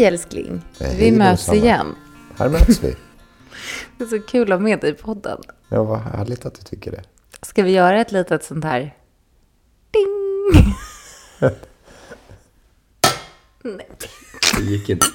[0.00, 0.62] Hej älskling!
[0.80, 1.64] Eh, Vi hej, möts Rosanna.
[1.64, 1.94] igen.
[2.38, 2.94] Här möts vi.
[3.98, 5.40] Det är så kul att ha med dig i podden.
[5.68, 7.02] Ja, vad härligt att du tycker det.
[7.42, 8.94] Ska vi göra ett litet sånt här...
[9.90, 10.74] Ding!
[11.40, 11.56] Nej.
[14.56, 15.06] Det gick inte.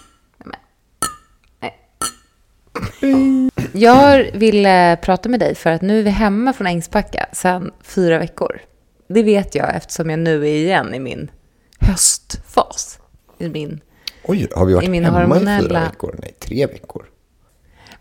[3.74, 8.20] Jag ville prata med dig för att nu är vi hemma från Ängsbacka sedan fyra
[8.20, 8.62] veckor.
[9.08, 11.32] Det vet jag eftersom jag nu är igen i min
[11.80, 13.00] höstfas.
[13.38, 13.82] I min...
[14.28, 16.16] Oj, har vi varit I min hemma i hormonella- fyra veckor?
[16.22, 17.06] Nej, tre veckor.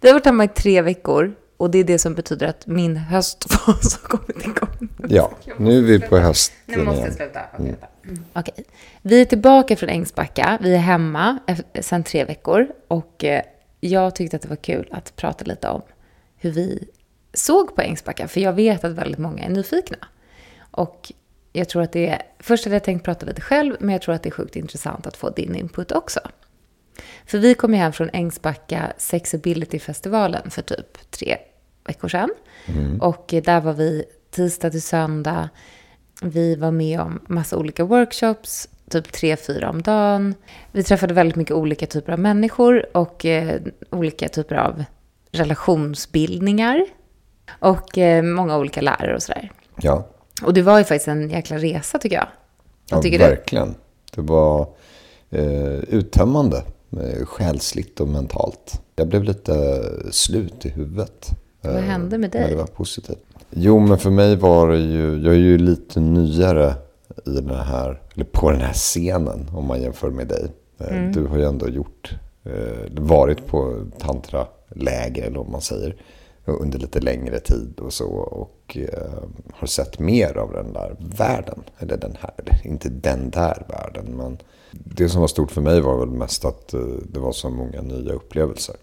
[0.01, 2.97] Vi har varit hemma i tre veckor och det är det som betyder att min
[2.97, 4.89] höstfas har kommit igång.
[5.09, 7.41] Ja, nu är vi på hösten Nu måste jag sluta.
[7.59, 7.75] Okej.
[8.05, 8.25] Mm.
[8.33, 8.65] Okej.
[9.03, 10.59] Vi är tillbaka från Ängsbacka.
[10.63, 12.67] Vi är hemma ef- sedan tre veckor.
[12.89, 13.43] Och eh,
[13.81, 15.83] jag tyckte att det var kul att prata lite om
[16.37, 16.89] hur vi
[17.35, 18.29] såg på Ängsbacka.
[18.29, 19.97] För jag vet att väldigt många är nyfikna.
[20.71, 21.13] Och
[21.57, 22.23] jag tror att det är...
[22.39, 25.07] Först hade jag tänkt prata lite själv, men jag tror att det är sjukt intressant
[25.07, 26.21] att få din input också.
[27.27, 31.37] För vi kom ju hem från Ängsbacka Sexability-festivalen för typ tre
[31.87, 32.31] veckor sedan.
[33.01, 35.49] Och eh, där var vi tisdag till söndag.
[36.23, 40.35] Vi var med om massa olika workshops, typ tre, fyra om dagen.
[40.73, 44.85] Vi träffade väldigt mycket olika typer av människor och eh, olika typer av
[45.33, 46.87] relationsbildningar.
[47.59, 49.51] Och eh, många olika lärare och sådär.
[49.77, 50.09] Ja,
[50.45, 52.27] Och det var ju faktiskt en jäkla resa tycker jag.
[52.91, 53.25] ja Vad tycker du?
[53.25, 53.75] verkligen.
[54.15, 54.69] Det var
[55.31, 58.81] eh, uttömmande, eh, själsligt och mentalt.
[58.97, 61.31] Jag blev lite slut i huvudet.
[61.61, 62.57] Vad Eh, hände med Men det dig?
[62.57, 63.19] var positivt.
[63.51, 66.75] Jo, men för mig var det ju, jag är ju lite nyare
[67.27, 70.47] i den här, eller på den här scenen om man jämför med dig.
[70.79, 71.13] Eh, Mm.
[71.13, 72.15] Du har ju ändå gjort,
[72.91, 75.97] varit på tantraläger eller vad man säger
[76.45, 81.63] under lite längre tid och så och eh, har sett mer av den där världen.
[81.79, 84.39] Eller den här, eller inte den där världen men
[84.71, 86.81] det som var stort för mig var väl mest att eh,
[87.13, 88.77] det var så många nya upplevelser.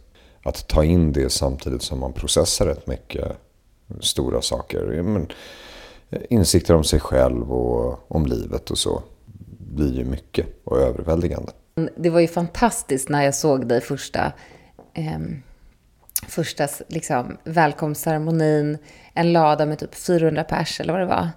[0.44, 3.32] Att ta in det samtidigt som man processar rätt mycket
[4.00, 5.02] stora saker.
[5.04, 5.28] Men,
[6.10, 9.04] eh, insikter om sig själv och om livet och så
[9.58, 11.52] blir ju mycket och överväldigande.
[11.96, 14.34] Det var ju fantastiskt när jag såg dig första,
[14.94, 15.20] eh
[16.32, 18.78] första liksom, välkomstceremonin.
[19.14, 21.30] En lada med typ 400 pers eller vad det var.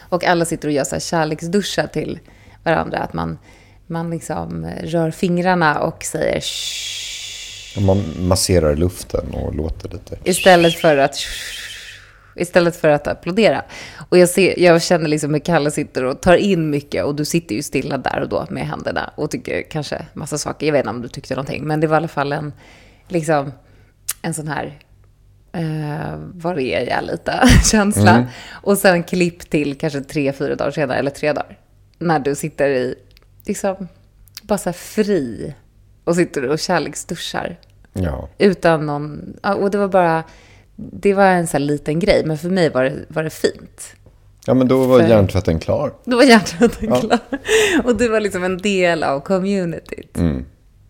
[0.00, 2.20] Och alla sitter och gör så här kärleksduschar till
[2.62, 2.98] varandra.
[2.98, 3.38] Att man,
[3.86, 7.80] man liksom rör fingrarna och säger shh.
[7.80, 10.18] Man masserar luften och låter lite.
[10.24, 11.16] Istället för att
[12.36, 13.62] Istället för att applådera.
[14.08, 17.24] Och jag, ser, jag känner liksom hur Kalle sitter och tar in mycket och du
[17.24, 20.66] sitter ju stilla där och då med händerna och tycker kanske massa saker.
[20.66, 22.52] Jag vet inte om du tyckte någonting, men det var i alla fall en,
[23.08, 23.52] liksom,
[24.24, 24.78] en sån här
[25.52, 28.26] eh, var är jag lite känsla.
[28.52, 31.58] Och sen klipp till kanske tre, fyra dagar senare, eller tre dagar.
[31.98, 32.94] När du sitter i,
[33.46, 33.88] liksom,
[34.42, 35.54] bara så här fri
[36.04, 37.56] och sitter och kärleksduschar.
[37.92, 39.34] Ja, Utan någon...
[39.42, 40.24] Och det var bara...
[40.76, 43.96] Det var en sån här liten grej, men för mig var det, var det fint.
[44.46, 45.92] ja men då var För- hjärntvätten klar.
[46.04, 47.00] Då var hjärtat Ja.
[47.00, 47.18] klar.
[47.84, 50.16] Och det var liksom en del av communityt.
[50.16, 50.44] Mm.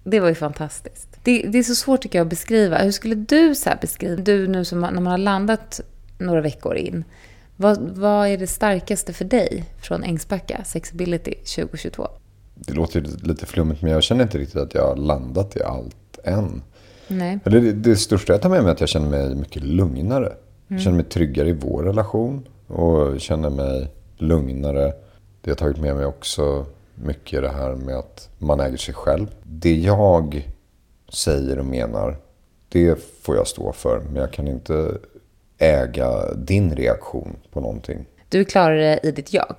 [0.04, 1.13] Det var ju fantastiskt.
[1.24, 2.78] Det, det är så svårt tycker jag att beskriva.
[2.78, 5.80] Hur skulle du så här beskriva, du nu som, när man har landat
[6.18, 7.04] några veckor in,
[7.56, 12.08] vad, vad är det starkaste för dig från Ängsbacka Sexability 2022?
[12.54, 16.18] Det låter lite flummigt men jag känner inte riktigt att jag har landat i allt
[16.24, 16.62] än.
[17.08, 17.38] Nej.
[17.44, 20.32] Eller det, det största jag tar med mig är att jag känner mig mycket lugnare.
[20.68, 24.92] Jag känner mig tryggare i vår relation och känner mig lugnare.
[25.40, 29.26] Det har tagit med mig också mycket det här med att man äger sig själv.
[29.42, 30.53] Det jag
[31.14, 32.16] säger och menar,
[32.68, 33.98] det får jag stå för.
[34.00, 34.92] Men jag kan inte
[35.58, 38.04] äga din reaktion på någonting.
[38.28, 39.56] Du är klarare i ditt jag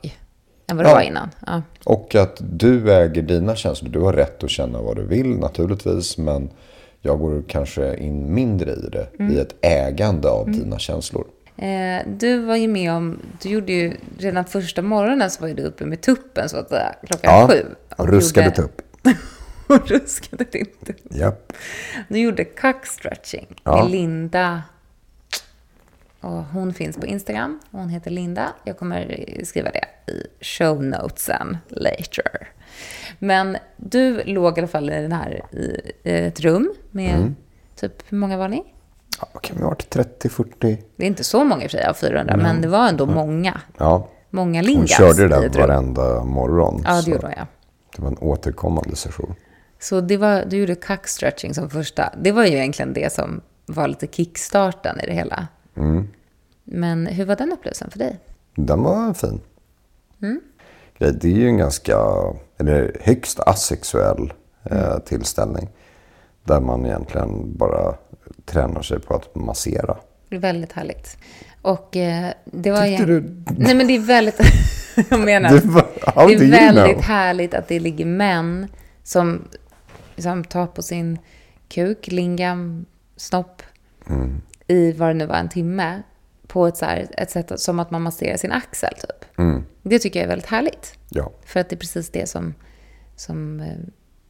[0.67, 0.95] än vad du Ja.
[0.95, 1.29] var innan.
[1.47, 1.61] Ja.
[1.83, 3.89] Och att du äger dina känslor.
[3.89, 6.17] Du har rätt att känna vad du vill naturligtvis.
[6.17, 6.49] Men
[7.01, 9.07] jag går kanske in mindre i det.
[9.33, 11.25] I ett ägande av dina känslor.
[11.57, 15.63] Eh, du var ju med om, du gjorde ju redan första morgonen så var du
[15.63, 17.65] uppe med tuppen så att säga, klockan sju.
[17.97, 18.81] och ruskade gjorde- tupp.
[19.75, 20.97] och ruskade din tupp.
[21.09, 21.53] Japp.
[22.07, 23.75] Du gjorde cockstretching Ja.
[23.83, 24.63] med Linda.
[26.21, 27.59] Och hon finns på Instagram.
[27.71, 28.53] Hon heter Linda.
[28.63, 32.49] Jag kommer skriva det i show notesen later.
[33.19, 37.35] Men du låg i alla fall i den här i ett rum med Mm.
[37.75, 38.63] typ, hur många var ni?
[39.21, 39.95] Ja, kan vi ha varit?
[39.95, 40.77] 30-40?
[40.95, 43.05] Det är inte så många i och för sig av 400, men det var ändå
[43.05, 43.61] många.
[43.77, 44.09] Ja.
[44.29, 46.81] Många Hon lingas körde det där varenda morgon.
[46.85, 47.47] Ja, det gjorde hon ja.
[47.95, 49.35] det var en återkommande session.
[49.85, 52.13] Så det var, du gjorde cockstretching som första.
[52.21, 55.47] Det var ju egentligen det som var lite kickstarten i det hela.
[55.77, 56.07] Mm.
[56.63, 58.19] Men hur var den upplevelsen för dig?
[58.55, 59.41] Den var fin.
[60.21, 60.41] Mm.
[60.97, 61.97] Det är ju en ganska,
[62.59, 64.33] eller högst asexuell
[64.63, 65.69] eh, tillställning.
[66.43, 67.95] Där man egentligen bara
[68.45, 69.97] tränar sig på att massera.
[70.29, 71.17] Det är väldigt härligt.
[71.61, 72.85] Och eh, det var...
[72.85, 73.19] Tyckte ju...
[73.21, 74.39] du- Nej, men det är väldigt...
[75.09, 75.49] jag menar...
[75.49, 77.01] Det var- det är väldigt know?
[77.03, 78.67] härligt att det ligger män
[79.03, 79.41] som,
[80.17, 81.19] som tar på sin
[81.69, 82.85] kuk, lingam,
[83.15, 83.61] snopp
[84.09, 84.41] Mm.
[84.67, 86.01] i vad det nu var, en timme.
[86.47, 89.37] På ett, så här, ett sätt som att man masserar sin axel, typ.
[89.39, 89.63] Mm.
[89.81, 90.99] Det tycker jag är väldigt härligt.
[91.09, 91.31] Ja.
[91.45, 92.53] För att det är precis det som,
[93.15, 93.77] som, eh,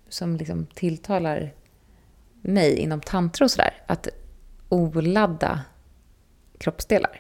[0.10, 1.54] som liksom tilltalar
[2.42, 3.74] mig inom tantra och sådär.
[3.88, 4.08] Att
[4.70, 5.60] oladda
[6.58, 7.20] kroppsdelar.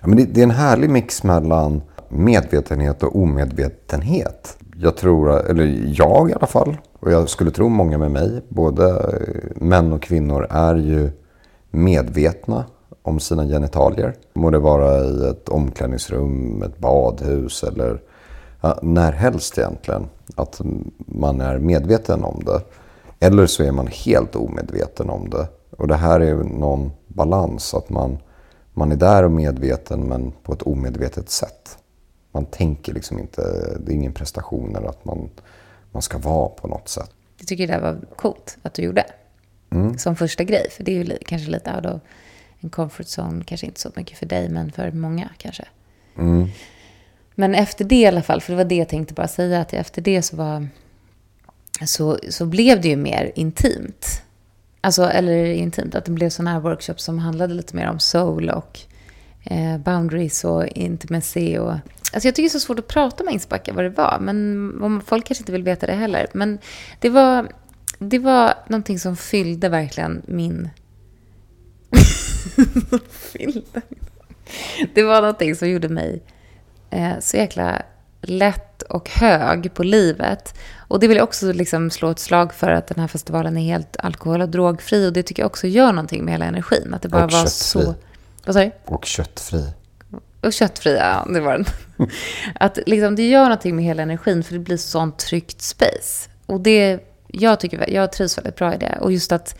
[0.00, 4.58] Ja, men det, det är en härlig mix mellan medvetenhet och omedvetenhet.
[4.76, 8.88] Jag tror, eller jag i alla fall, och jag skulle tro många med mig, både
[8.88, 11.10] eh, män och kvinnor är ju
[11.70, 12.64] medvetna
[13.02, 14.14] om sina genitalier.
[14.32, 18.00] Må det vara i ett omklädningsrum, ett badhus eller
[18.60, 20.06] ja, när helst egentligen.
[20.34, 20.60] Att
[20.96, 22.60] man är medveten om det.
[23.26, 25.46] Eller så är man helt omedveten om det.
[25.78, 27.74] Och det här är någon balans.
[27.74, 28.18] Att man,
[28.74, 31.78] man är där och medveten men på ett omedvetet sätt.
[32.32, 33.42] Man tänker liksom inte,
[33.80, 35.30] det är ingen prestation eller att man,
[35.92, 37.10] man ska vara på något sätt.
[37.38, 39.04] Jag tycker det var coolt att du gjorde.
[39.98, 40.70] Som första grej.
[40.70, 42.00] För det är ju kanske lite out of
[42.60, 43.44] en comfort zone.
[43.44, 45.64] Kanske inte så mycket för dig, men för många kanske.
[47.34, 49.60] Men efter det i alla fall, för det var det jag tänkte bara säga.
[49.60, 50.68] Att efter det så var...
[51.86, 54.22] Så, så blev det ju mer intimt.
[54.80, 58.50] Alltså, eller intimt, att det blev sådana här workshops som handlade lite mer om soul
[58.50, 58.80] och
[59.44, 61.58] eh, boundaries och intimacy.
[61.58, 61.74] Och,
[62.12, 65.02] alltså jag tycker det är så svårt att prata med Ängsbacka vad det var, men
[65.06, 66.26] folk kanske inte vill veta det heller.
[66.32, 66.58] Men
[67.00, 67.52] det var,
[67.98, 70.70] det var någonting som fyllde verkligen min...
[73.10, 73.82] fyllde?
[74.94, 76.22] Det var någonting som gjorde mig
[76.90, 77.82] eh, så jäkla
[78.20, 80.54] lätt och hög på livet.
[80.88, 83.62] Och det vill jag också liksom slå ett slag för att den här festivalen är
[83.62, 85.08] helt alkohol och drogfri.
[85.08, 86.94] Och det tycker jag också gör någonting med hela energin.
[86.94, 87.82] Att det bara Och var köttfri.
[87.82, 87.94] så...
[88.44, 88.70] Vad sa du?
[88.84, 89.72] Och köttfri.
[90.42, 91.64] Och köttfria, det var den.
[92.54, 96.30] Att liksom, det gör någonting med hela energin för det blir sånt tryggt space.
[96.46, 98.98] Och det, jag, tycker, jag trivs väldigt bra i det.
[99.00, 99.58] Och just att,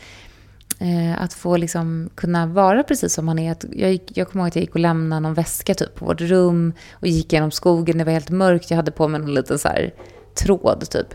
[0.78, 3.52] eh, att få liksom kunna vara precis som man är.
[3.52, 6.04] Att jag, gick, jag kommer ihåg att jag gick och lämnade någon väska typ på
[6.04, 7.98] vårt rum och gick genom skogen.
[7.98, 8.70] Det var helt mörkt.
[8.70, 9.94] Jag hade på mig någon liten så här
[10.34, 11.14] tråd typ.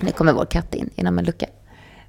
[0.00, 1.46] Nu kommer vår katt in genom en lucka.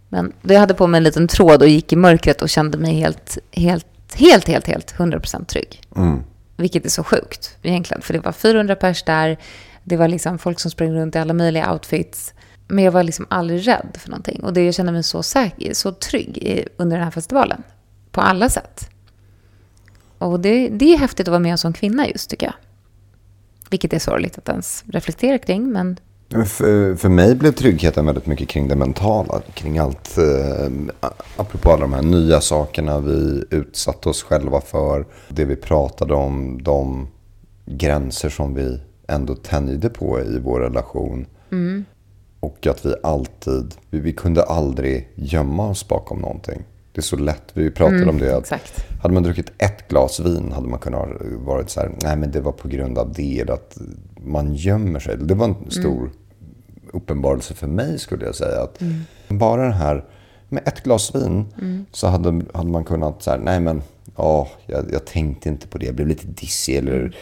[0.10, 2.94] Men jag hade på mig en liten tråd och gick i mörkret och kände mig
[2.94, 3.86] helt, helt,
[4.16, 5.82] helt, helt, helt 100% trygg.
[6.60, 8.02] Vilket är så sjukt egentligen.
[8.02, 9.38] För det var 400 pers där.
[9.84, 12.34] Det var liksom folk som sprang runt i alla möjliga outfits.
[12.68, 14.44] Men jag var liksom aldrig rädd för någonting.
[14.44, 17.64] Och det, jag kände mig så säker, så trygg i, under den här festivalen.
[18.12, 18.90] På alla sätt.
[20.18, 22.56] Och det, det är häftigt att vara med som kvinna just, tycker jag.
[23.70, 26.00] Vilket är sorgligt att ens reflektera kring, men
[26.30, 29.42] för, för mig blev tryggheten väldigt mycket kring det mentala.
[29.54, 30.72] Kring allt, eh,
[31.36, 35.06] apropå alla de här nya sakerna vi utsatte oss själva för.
[35.30, 37.08] Det vi pratade om, de
[37.66, 41.26] gränser som vi ändå tänjde på i vår relation.
[42.40, 46.64] Och att vi alltid, vi, vi kunde aldrig gömma oss bakom någonting.
[46.92, 48.36] Det är så lätt, vi pratade om det.
[48.38, 48.86] Att exakt.
[49.02, 52.42] Hade man druckit ett glas vin hade man kunnat varit så här, nej men det
[52.42, 53.50] var på grund av det.
[53.50, 53.78] Att
[54.16, 55.18] man gömmer sig.
[55.18, 56.12] Det var en stor
[56.94, 58.62] uppenbarelse för mig skulle jag säga.
[58.62, 58.80] Att
[59.28, 60.06] Bara det här,
[60.50, 61.46] med ett glas vin
[61.92, 63.82] så hade, hade man kunnat så här, nej men,
[64.16, 65.86] ja, jag, jag tänkte inte på det.
[65.86, 67.16] Jag blev lite dissig eller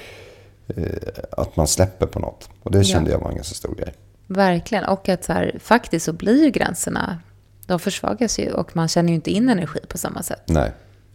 [0.68, 0.86] eh,
[1.32, 2.50] att man släpper på något.
[2.64, 3.94] Och det kände jag var en ganska stor grej.
[4.28, 4.84] Verkligen.
[4.84, 7.20] Och att så här, faktiskt så blir ju gränserna,
[7.68, 10.44] de försvagas ju och man känner ju inte in energi på samma sätt.
[10.48, 10.72] Nej,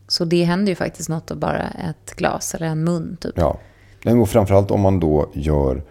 [0.09, 3.33] Så det händer ju faktiskt något av bara ett glas eller en mun typ.
[3.37, 3.59] ja.
[4.21, 5.83] Och framförallt om man då gör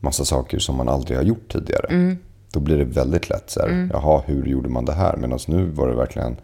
[0.00, 2.16] massa saker som man aldrig har gjort tidigare.
[2.52, 5.16] Då blir det väldigt lätt så här, jaha, hur gjorde man det här?
[5.16, 6.36] Medan nu var det verkligen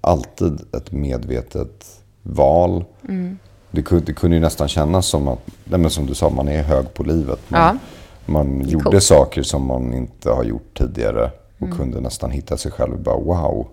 [0.00, 1.86] alltid ett medvetet
[2.22, 2.84] val.
[3.70, 6.48] Det, kunde, det kunde ju nästan kännas som att, nej, men som du sa, man
[6.48, 7.40] är hög på livet.
[7.48, 7.76] Man, Ja.
[8.32, 9.02] man gjorde coolt.
[9.02, 11.30] saker som man inte har gjort tidigare.
[11.60, 13.68] Och kunde nästan hitta sig själv och bara, wow,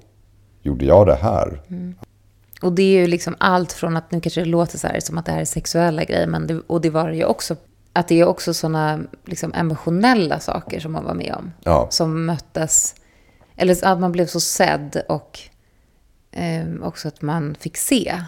[0.61, 1.61] gjorde jag det här?
[2.61, 5.17] Och det är ju liksom allt från att nu kanske det låter så här som
[5.17, 7.55] att det här är sexuella grejer, men det, och det var det ju också.
[7.93, 11.51] Att det är också sådana liksom emotionella saker som man var med om.
[11.63, 11.87] Ja.
[11.91, 12.95] Som möttes,
[13.55, 15.39] eller att man blev så sedd och
[16.31, 18.21] eh, också att man fick se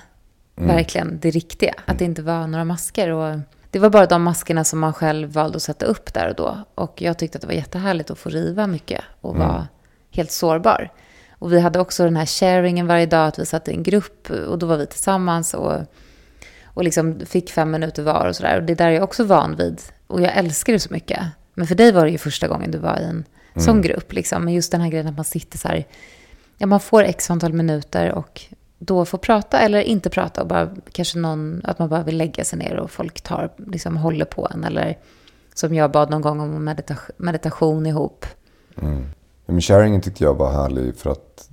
[0.56, 1.74] verkligen det riktiga.
[1.86, 3.10] Att det inte var några masker.
[3.10, 3.40] Och
[3.72, 6.58] det var bara de maskerna som man själv valde att sätta upp där och då.
[6.76, 9.68] Och jag tyckte att det var jättehärligt att få riva mycket och vara
[10.12, 10.92] helt sårbar.
[11.32, 14.30] Och vi hade också den här sharingen varje dag, att vi satt i en grupp
[14.30, 15.74] och då var vi tillsammans och,
[16.64, 18.58] och liksom fick fem minuter var och sådär.
[18.58, 19.82] Och det där är jag också van vid.
[20.08, 21.20] Och jag älskar det så mycket.
[21.54, 24.14] Men för dig var det ju första gången du var i en som grupp.
[24.14, 24.46] Liksom.
[24.46, 25.86] Men just den här grejen att man sitter så här,
[26.58, 28.42] ja man får x antal minuter och
[28.80, 32.44] då får prata eller inte prata och bara kanske någon, att man bara vill lägga
[32.44, 34.98] sig ner och folk tar, liksom håller på en eller
[35.54, 38.26] som jag bad någon gång om medita meditation ihop.
[38.82, 39.06] Mm.
[39.46, 41.50] Men sharingen tyckte jag var härlig för att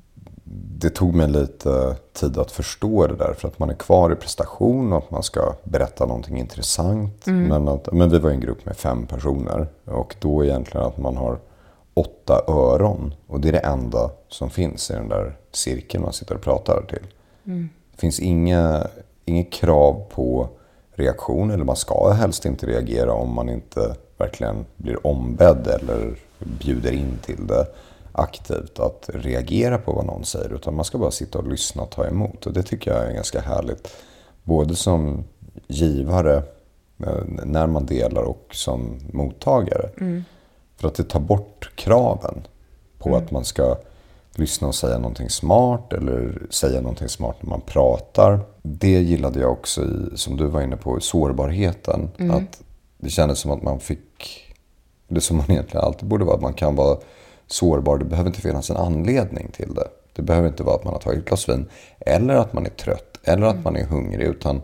[0.78, 3.34] det tog mig lite tid att förstå det där.
[3.34, 7.26] För att man är kvar i prestation och att man ska berätta någonting intressant.
[7.26, 7.48] Mm.
[7.48, 9.66] Men, att, men vi var en grupp med fem personer.
[9.84, 11.38] Och då egentligen att man har
[11.94, 13.14] åtta öron.
[13.26, 16.82] Och det är det enda som finns i den där cirkeln man sitter och pratar
[16.88, 17.06] till.
[17.46, 17.68] Mm.
[17.92, 18.86] Det finns inga,
[19.24, 20.48] inga krav på
[20.94, 21.50] reaktion.
[21.50, 27.18] Eller man ska helst inte reagera om man inte verkligen blir ombedd eller bjuder in
[27.22, 27.66] till det
[28.12, 30.52] aktivt att reagera på vad någon säger.
[30.54, 32.46] Utan man ska bara sitta och lyssna och ta emot.
[32.46, 33.88] Och det tycker jag är ganska härligt.
[34.44, 35.24] Både som
[35.66, 36.36] givare
[37.06, 39.90] eh, när man delar och som mottagare.
[40.00, 40.24] Mm.
[40.76, 42.46] För att det tar bort kraven
[42.98, 43.22] på mm.
[43.22, 43.76] att man ska
[44.38, 48.40] lyssna och säga någonting smart eller säga någonting smart när man pratar.
[48.62, 52.08] Det gillade jag också i, som du var inne på, sårbarheten.
[52.18, 52.36] Mm.
[52.36, 52.62] Att
[52.98, 54.44] det kändes som att man fick,
[55.08, 56.98] det som man egentligen alltid borde vara, att man kan vara
[57.46, 57.98] sårbar.
[57.98, 59.88] Det behöver inte finnas en anledning till det.
[60.16, 61.68] Det behöver inte vara att man har tagit ett glas vin
[62.00, 63.64] eller att man är trött eller att mm.
[63.64, 64.62] man är hungrig utan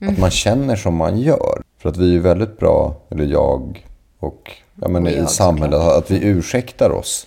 [0.00, 0.14] mm.
[0.14, 1.62] att man känner som man gör.
[1.78, 3.86] För att vi är väldigt bra, eller jag
[4.18, 7.26] och ja, men och i samhället, att vi ursäktar oss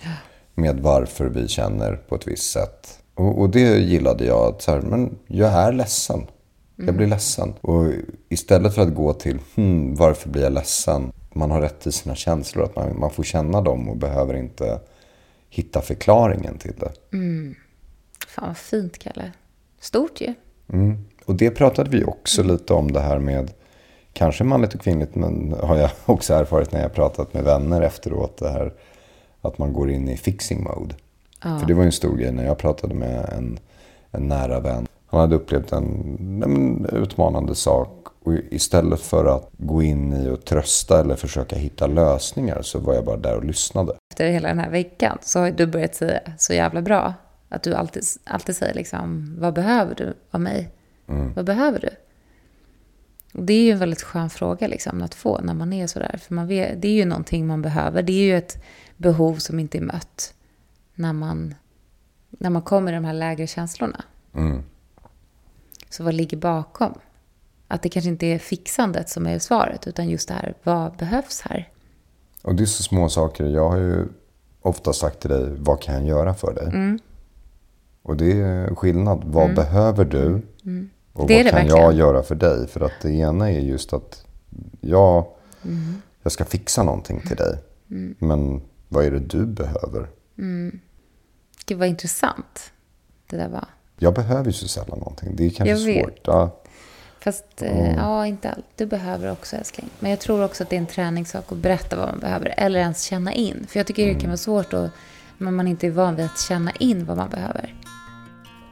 [0.54, 2.98] med varför vi känner på ett visst sätt.
[3.14, 4.54] Och, och det gillade jag.
[4.54, 6.26] Att så här, men jag är ledsen.
[6.76, 7.10] Jag blir mm.
[7.10, 7.54] ledsen.
[7.60, 7.92] Och
[8.28, 11.12] istället för att gå till hmm, varför blir jag ledsen?
[11.34, 12.64] Man har rätt till sina känslor.
[12.64, 14.80] Att man, man får känna dem och behöver inte
[15.50, 17.16] hitta förklaringen till det.
[17.16, 17.54] Mm.
[18.28, 19.32] Fan vad fint, Kalle.
[19.80, 20.34] Stort ju.
[20.72, 21.04] Mm.
[21.24, 23.52] Och det pratade vi också lite om det här med
[24.12, 28.36] kanske manligt och kvinnligt, men har jag också erfarit när jag pratat med vänner efteråt.
[28.36, 28.72] Det här
[29.42, 30.94] att man går in i fixing mode.
[31.42, 31.58] Ja.
[31.58, 33.58] För det var ju en stor grej när jag pratade med en,
[34.10, 34.86] en nära vän.
[35.06, 37.98] Han hade upplevt en, en utmanande sak.
[38.24, 42.94] Och istället för att gå in i och trösta eller försöka hitta lösningar så var
[42.94, 43.92] jag bara där och lyssnade.
[44.10, 47.14] Efter hela den här veckan så har du börjat säga så jävla bra.
[47.48, 50.68] Att du alltid, alltid säger liksom, vad behöver du av mig?
[51.08, 51.32] Mm.
[51.34, 51.90] Vad behöver du?
[53.38, 56.18] Och det är ju en väldigt skön fråga liksom, att få när man är sådär.
[56.22, 58.02] För man vet, det är ju någonting man behöver.
[58.02, 58.62] Det är ju ett
[59.02, 60.34] behov som inte är mött
[60.94, 61.54] när man,
[62.30, 64.04] när man kommer i de här lägre känslorna.
[64.34, 64.62] Mm.
[65.90, 66.94] Så vad ligger bakom?
[67.68, 71.40] Att det kanske inte är fixandet som är svaret, utan just det här, vad behövs
[71.40, 71.72] här?
[72.42, 73.44] Och det är så små saker.
[73.44, 74.06] Jag har ju
[74.62, 76.66] ofta sagt till dig, vad kan jag göra för dig?
[76.66, 76.98] Mm.
[78.02, 79.22] Och det är skillnad.
[79.24, 79.54] Vad mm.
[79.54, 80.26] behöver du?
[80.64, 80.90] Mm.
[81.12, 81.82] Och det vad kan verkligen.
[81.82, 82.66] jag göra för dig?
[82.66, 84.26] För att det ena är just att
[84.80, 85.26] jag,
[85.64, 86.02] mm.
[86.22, 87.58] jag ska fixa någonting till dig.
[87.90, 88.14] Mm.
[88.18, 88.60] Men
[88.92, 90.08] vad är det du behöver?
[90.38, 90.80] Mm.
[91.66, 92.72] Gud vad intressant
[93.30, 93.68] det där var.
[93.98, 95.36] Jag behöver ju så sällan någonting.
[95.36, 96.20] Det är kanske jag svårt.
[96.24, 96.62] Ja.
[97.20, 97.94] Fast mm.
[97.96, 98.64] ja, inte allt.
[98.76, 99.90] Du behöver också älskling.
[99.98, 102.54] Men jag tror också att det är en träningssak att berätta vad man behöver.
[102.56, 103.66] Eller ens känna in.
[103.68, 104.14] För jag tycker mm.
[104.14, 104.90] det kan vara svårt att,
[105.38, 107.74] när man inte är van vid att känna in vad man behöver.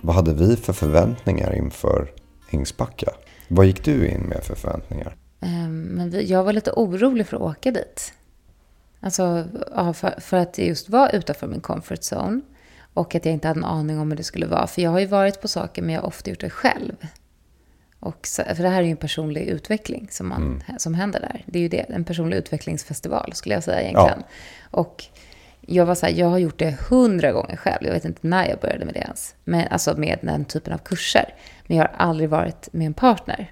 [0.03, 2.13] Vad hade vi för förväntningar inför
[2.51, 3.11] Ängsbacka?
[3.49, 5.17] Vad gick du in med för förväntningar?
[5.41, 8.13] Um, men jag var lite orolig för att åka dit.
[9.01, 9.45] Alltså
[9.95, 12.41] för, för, att just vara utanför min comfort zone.
[12.95, 14.67] Och att jag inte hade en aning om hur det skulle vara.
[14.67, 16.97] För jag har ju varit på saker men jag har ofta gjort det själv.
[18.01, 20.79] Och så, för det här är ju en personlig utveckling som, man, mm.
[20.79, 21.45] som händer där.
[21.47, 24.23] Det är ju det, en personlig utvecklingsfestival skulle jag säga egentligen.
[24.71, 24.79] Ja.
[24.79, 25.05] Och
[25.61, 27.87] jag var så här, jag har gjort det hundra gånger själv.
[27.87, 29.35] Jag vet inte när jag började med det ens.
[29.45, 31.35] Men, alltså med den typen av kurser.
[31.67, 33.51] Men jag har aldrig varit med en partner.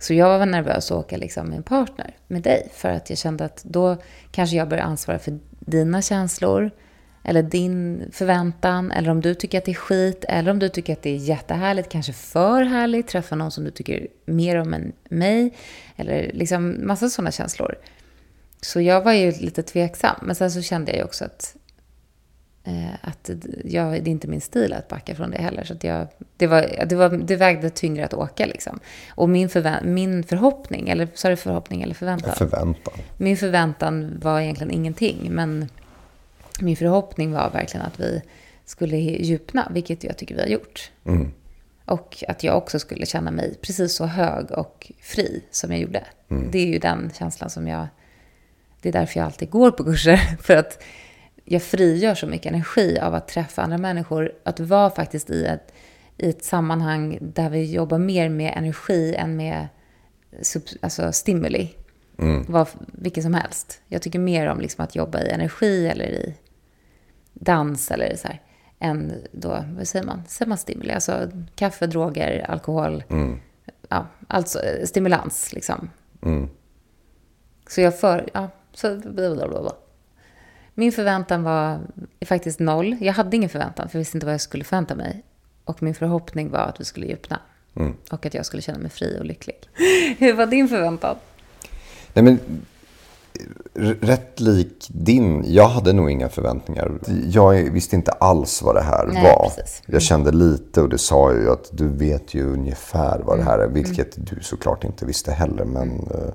[0.00, 2.68] Så jag var nervös att åka liksom med en partner, med dig.
[2.74, 3.96] För att jag kände att då
[4.30, 6.70] kanske jag börjar ansvara för dina känslor.
[7.24, 8.90] Eller din förväntan.
[8.90, 10.24] Eller om du tycker att det är skit.
[10.28, 13.08] Eller om du tycker att det är jättehärligt, kanske för härligt.
[13.08, 15.56] Träffa någon som du tycker mer om än mig.
[15.96, 17.74] Eller liksom massa sådana känslor.
[18.60, 20.16] Så jag var ju lite tveksam.
[20.22, 21.56] Men sen så kände jag ju också att
[23.00, 23.30] att
[23.64, 25.64] jag, det är inte min stil att backa från det heller.
[25.64, 28.46] Så jag, det, var, det, var, det vägde tyngre att åka.
[28.46, 28.80] Liksom.
[29.10, 32.34] Och min, förvä- min förhoppning, eller sa du förhoppning eller förväntan?
[32.34, 32.94] Förväntan.
[33.16, 35.28] Min förväntan var egentligen ingenting.
[35.30, 35.68] Men
[36.60, 38.22] min förhoppning var verkligen att vi
[38.64, 40.90] skulle djupna, vilket jag tycker vi har gjort.
[41.04, 41.32] Mm.
[41.84, 46.04] Och att jag också skulle känna mig precis så hög och fri som jag gjorde.
[46.28, 46.50] Mm.
[46.50, 47.86] Det är ju den känslan som jag...
[48.82, 50.16] Det är därför jag alltid går på kurser.
[50.42, 50.82] För att
[51.52, 54.32] jag frigör så mycket energi av att träffa andra människor.
[54.42, 55.72] Att vara faktiskt i ett,
[56.16, 59.68] i ett sammanhang där vi jobbar mer med energi än med
[60.80, 61.74] alltså stimuli.
[62.18, 62.44] Mm.
[62.48, 63.80] Var, vilken som helst.
[63.88, 66.34] Jag tycker mer om liksom att jobba i energi eller i
[67.32, 68.42] dans eller så här.
[68.78, 70.22] Än då, vad säger man?
[70.28, 70.92] Säger man stimuli?
[70.92, 73.04] Alltså kaffe, droger, alkohol.
[73.10, 73.40] Mm.
[73.88, 75.90] Ja, alltså stimulans liksom.
[76.22, 76.48] Mm.
[77.68, 79.72] Så jag för, ja, så blablabla.
[80.74, 81.80] Min förväntan var
[82.26, 82.96] faktiskt noll.
[83.00, 85.22] Jag hade ingen förväntan, för jag visste inte vad jag skulle förvänta mig.
[85.64, 87.40] Och min förhoppning var att vi skulle djupna.
[87.74, 87.94] Mm.
[88.10, 89.56] Och att jag skulle känna mig fri och lycklig.
[90.18, 91.16] Hur var din förväntan?
[92.14, 92.38] Nej, men,
[94.00, 95.44] rätt lik din.
[95.46, 96.98] Jag hade nog inga förväntningar.
[97.26, 99.44] Jag visste inte alls vad det här Nej, var.
[99.48, 99.82] Precis.
[99.86, 103.58] Jag kände lite och det sa ju att du vet ju ungefär vad det här
[103.58, 103.64] är.
[103.64, 103.74] Mm.
[103.74, 104.28] Vilket mm.
[104.30, 105.64] du såklart inte visste heller.
[105.64, 106.10] Men, mm.
[106.10, 106.32] Eh,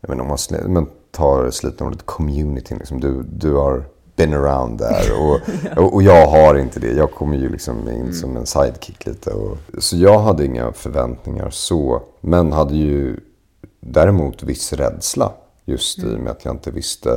[0.00, 2.74] jag om man, man tar slutnordet community.
[2.74, 3.84] Liksom, du, du har
[4.20, 5.20] been around där.
[5.20, 5.40] Och,
[5.84, 6.92] och, och, jag har inte det.
[6.92, 8.12] Jag kommer ju liksom in mm.
[8.12, 9.30] som en sidekick lite.
[9.30, 12.02] Och, så jag hade inga förväntningar så.
[12.20, 13.16] Men hade ju
[13.80, 15.32] däremot viss rädsla.
[15.64, 16.12] Just mm.
[16.12, 17.10] i och med att jag inte visste.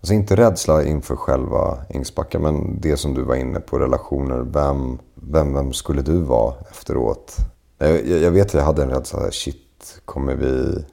[0.00, 2.38] Alltså inte rädsla inför själva Ängsbacka.
[2.38, 4.38] Men det som du var inne på, relationer.
[4.38, 7.36] Vem, vem, vem skulle du vara efteråt?
[7.78, 9.30] Jag, jag vet att jag hade en rädsla.
[9.30, 10.84] Shit, kommer vi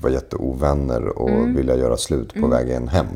[0.00, 1.54] vara jätteovänner och mm.
[1.54, 2.50] vilja göra slut på mm.
[2.50, 3.06] vägen hem?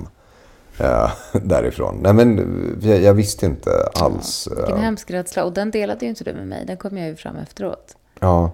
[0.80, 1.10] äh,
[1.42, 1.98] därifrån.
[2.02, 2.38] Nej, men
[2.82, 4.48] jag, jag visste inte alls.
[4.50, 5.44] Ja, vilken hemsk rädsla.
[5.44, 6.66] Och den delade ju inte du med mig.
[6.66, 7.96] Den kom jag ju fram efteråt.
[8.20, 8.50] Ja.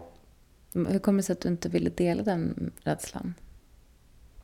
[0.72, 3.34] Hur kommer det sig att du inte ville dela den rädslan?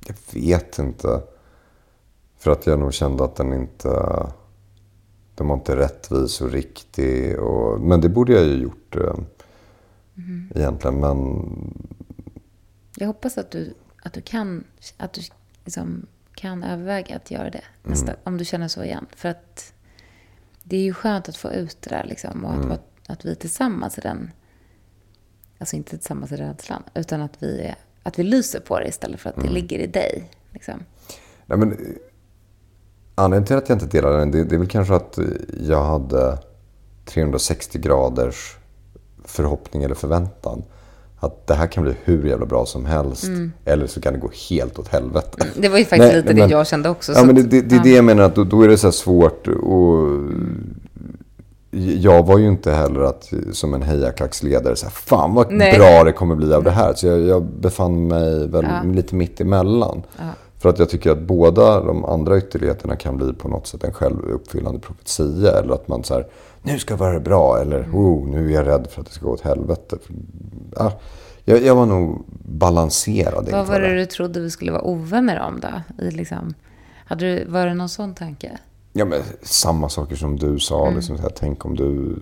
[0.06, 1.20] Jag vet inte.
[2.38, 3.88] För att jag nog kände att den inte...
[5.34, 7.38] Den var inte rättvis och riktig.
[7.40, 9.14] Och, men det borde jag ju gjort eh,
[10.16, 10.52] mm.
[10.54, 11.00] egentligen.
[11.00, 11.46] Men...
[13.02, 14.64] Jag hoppas att du, att du kan...
[14.96, 15.20] Att du
[15.64, 18.20] liksom kan överväga att göra det nästa, mm.
[18.24, 19.06] om du känner så igen.
[19.16, 19.72] För att
[20.62, 22.72] det är ju skönt att få ut det där liksom, och mm.
[22.72, 24.30] att, att vi tillsammans i den,
[25.58, 29.30] alltså inte tillsammans i rädslan, utan att vi, att vi lyser på det istället för
[29.30, 29.48] att mm.
[29.48, 30.30] det ligger i dig.
[30.52, 30.84] Liksom.
[31.46, 31.96] Nej, men,
[33.14, 35.18] anledningen till att jag inte delar den, det, det är väl kanske att
[35.60, 36.38] jag hade
[37.04, 38.56] 360 graders
[39.24, 40.64] förhoppning eller förväntan
[41.22, 43.24] att det här kan bli hur jävla bra som helst.
[43.24, 43.52] Mm.
[43.64, 45.46] Eller så kan det gå helt åt helvete.
[45.56, 47.12] Det var ju faktiskt Nej, lite men, det jag kände också.
[47.12, 47.82] Ja, men det, det, det är ja.
[47.82, 48.22] det jag menar.
[48.22, 49.48] Att då, då är det så svårt.
[49.48, 50.08] Och,
[52.00, 55.78] jag var ju inte heller att, som en hejaklacksledare, så här, fan vad Nej.
[55.78, 56.94] bra det kommer bli av det här.
[56.94, 58.92] Så jag, jag befann mig väl ja.
[58.92, 60.02] lite mitt emellan.
[60.18, 60.24] Ja.
[60.62, 63.92] För att jag tycker att båda de andra ytterligheterna kan bli på något sätt en
[63.92, 65.58] självuppfyllande profetia.
[65.58, 66.26] Eller att man så här,
[66.62, 67.60] nu ska det vara bra.
[67.60, 67.94] Eller, mm.
[67.94, 69.98] oh, nu är jag rädd för att det ska gå åt helvete.
[70.76, 70.92] Ja,
[71.44, 75.60] jag, jag var nog balanserad Vad var det du trodde vi skulle vara ovänner om
[75.60, 76.02] då?
[76.04, 76.54] I liksom,
[77.06, 78.58] hade du, var det någon sån tanke?
[78.92, 80.82] Ja, men samma saker som du sa.
[80.82, 80.94] Mm.
[80.94, 82.16] Liksom, här, tänk om du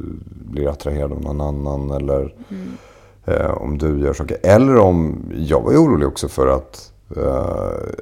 [0.51, 1.91] blir attraherad av någon annan.
[1.91, 2.77] Eller mm.
[3.25, 4.39] eh, om du gör saker.
[4.43, 6.93] Eller om, jag var ju orolig också för att,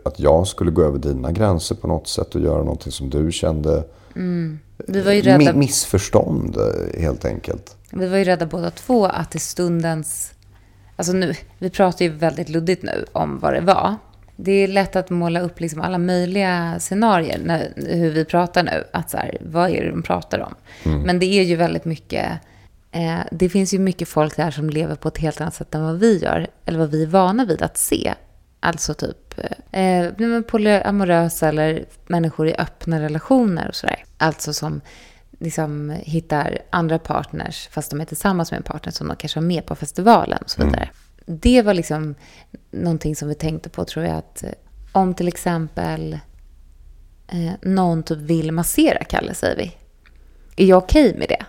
[0.04, 3.32] att jag skulle gå över dina gränser på något sätt och göra någonting som du
[3.32, 3.84] kände
[4.18, 4.58] Mm.
[4.76, 5.52] Vi var ju rädda...
[5.52, 7.76] Missförstånd eh, helt enkelt.
[7.90, 10.32] Vi var ju rädda båda två att i stundens...
[10.96, 13.94] Alltså nu, vi pratar ju väldigt luddigt nu om vad det var.
[14.36, 18.84] Det är lätt att måla upp liksom alla möjliga scenarier, när, hur vi pratar nu.
[18.92, 20.54] Att så här, vad är det de pratar om?
[20.84, 21.00] Mm.
[21.00, 22.32] Men det är ju väldigt mycket...
[22.92, 25.82] Eh, det finns ju mycket folk där som lever på ett helt annat sätt än
[25.82, 26.46] vad vi gör.
[26.64, 28.14] Eller vad vi är vana vid att se.
[28.60, 29.34] Alltså typ
[29.70, 34.04] eh, polyamorösa eller människor i öppna relationer och sådär.
[34.18, 34.80] Alltså som
[35.38, 39.46] liksom hittar andra partners fast de är tillsammans med en partner som de kanske har
[39.46, 40.90] med på festivalen och så vidare.
[41.26, 41.40] Mm.
[41.40, 42.14] Det var liksom
[42.70, 44.50] någonting som vi tänkte på tror jag att eh,
[44.92, 46.18] om till exempel
[47.28, 49.76] eh, någon typ vill massera Kalle säger vi.
[50.56, 51.44] Är jag okej okay med det?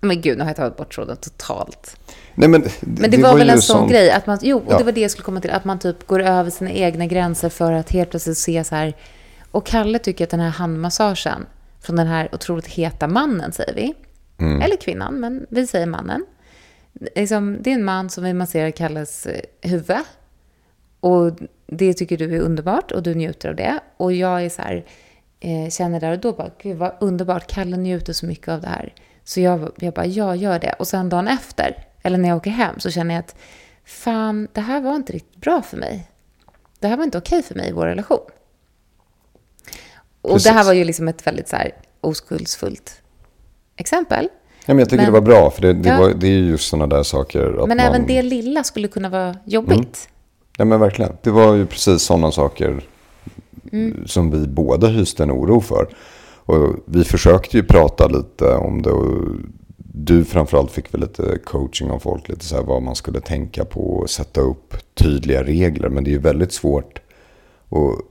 [0.00, 1.96] Men gud, nu har jag tagit bort tråden totalt.
[2.34, 3.88] Nej, men, men det, det var, var väl en sån som...
[3.88, 4.78] grej, att man, jo, ja.
[4.78, 7.48] det var det jag skulle komma till, att man typ går över sina egna gränser
[7.48, 8.96] för att helt plötsligt se så här,
[9.50, 11.46] och Kalle tycker att den här handmassagen
[11.80, 13.94] från den här otroligt heta mannen, säger vi,
[14.38, 14.62] mm.
[14.62, 16.26] eller kvinnan, men vi säger mannen,
[17.14, 19.96] liksom, det är en man som vill massera Kalles eh, huvud,
[21.00, 21.32] och
[21.66, 24.84] det tycker du är underbart och du njuter av det, och jag är så här,
[25.40, 28.68] eh, känner där och då bara, gud vad underbart, Kalle njuter så mycket av det
[28.68, 28.94] här.
[29.30, 30.72] Så jag, jag bara, ja, gör det.
[30.78, 33.36] Och sen dagen efter, eller när jag åker hem, så känner jag att
[33.84, 36.10] fan, det här var inte riktigt bra för mig.
[36.78, 38.20] Det här var inte okej för mig i vår relation.
[40.22, 43.02] Och det här var ju liksom ett väldigt så här oskuldsfullt
[43.76, 44.28] exempel.
[44.66, 45.98] Ja, men jag tycker men, det var bra, för det, det, ja.
[45.98, 47.50] var, det är just sådana där saker.
[47.50, 49.78] men man, även det lilla skulle kunna vara jobbigt.
[49.78, 49.88] Mm.
[50.56, 51.16] Ja, men verkligen.
[51.22, 52.84] Det var ju precis sådana saker
[53.72, 54.06] mm.
[54.06, 55.88] som vi båda hyste en oro för.
[56.50, 59.36] Och vi försökte ju prata lite om det och
[59.76, 63.64] du framförallt fick väl lite coaching av folk, lite så här vad man skulle tänka
[63.64, 65.88] på och sätta upp tydliga regler.
[65.88, 67.00] Men det är ju väldigt svårt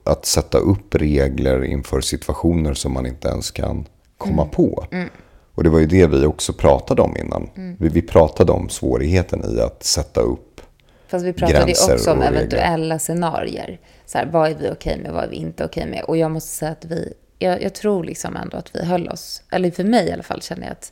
[0.04, 3.86] att sätta upp regler inför situationer som man inte ens kan
[4.18, 4.50] komma mm.
[4.50, 4.86] på.
[4.92, 5.10] Mm.
[5.56, 7.50] Och det var ju det vi också pratade om innan.
[7.56, 7.76] Mm.
[7.80, 10.62] Vi, vi, pratade om svårigheten i att sätta upp
[11.08, 13.80] Fast vi pratade ju också om eventuella scenarier.
[14.06, 16.04] Så här, vad är vi okej med, vad är vi inte okej med?
[16.04, 19.44] Och jag måste säga att vi, jag, jag, tror liksom ändå att vi höll oss,
[19.52, 20.92] eller för mig i alla fall känner jag att,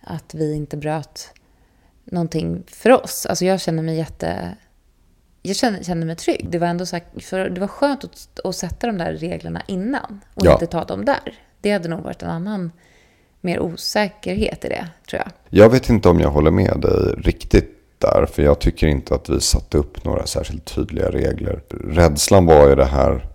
[0.00, 1.32] att vi inte bröt
[2.04, 3.26] någonting för oss.
[3.26, 4.56] Alltså jag känner mig jätte,
[5.42, 6.46] jag kände, kände mig trygg.
[6.50, 9.62] Det var ändå så här, för det var skönt att, att sätta de där reglerna
[9.66, 10.52] innan och ja.
[10.52, 11.38] inte ta dem där.
[11.60, 12.72] Det hade nog varit en annan
[13.40, 15.32] mer osäkerhet i det, tror jag.
[15.62, 18.26] Jag vet inte om jag håller med dig riktigt där.
[18.26, 21.62] För jag tycker inte att vi satte upp några särskilt tydliga regler.
[21.84, 23.26] Rädslan var ju det här,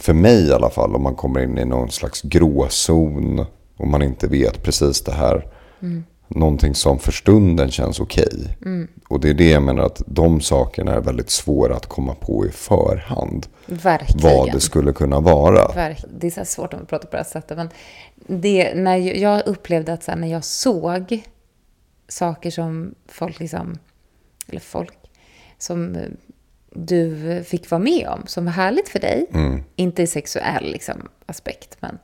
[0.00, 4.02] för mig i alla fall, om man kommer in i någon slags gråzon och man
[4.02, 5.46] inte vet precis det här.
[5.82, 6.04] Mm.
[6.28, 8.28] Någonting som för stunden känns okej.
[8.32, 8.72] Okay.
[8.72, 8.88] Mm.
[9.08, 12.46] Och det är det jag menar att de sakerna är väldigt svåra att komma på
[12.46, 13.46] i förhand.
[13.66, 14.38] Verkligen.
[14.38, 15.68] Vad det skulle kunna vara.
[15.74, 16.18] Verkligen.
[16.18, 17.56] Det är så svårt om vi pratar på det här sättet.
[17.56, 17.70] Men
[18.26, 21.22] det, när jag upplevde att här, när jag såg
[22.08, 23.78] saker som folk liksom,
[24.46, 24.98] eller folk,
[25.58, 25.96] som
[26.74, 29.26] du fick vara med om, som var härligt för dig.
[29.34, 29.64] Mm.
[29.76, 31.98] Inte i sexuell liksom, aspekt, men